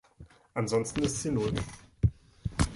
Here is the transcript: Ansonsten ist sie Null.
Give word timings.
Ansonsten 0.55 1.01
ist 1.03 1.21
sie 1.21 1.29
Null. 1.31 1.53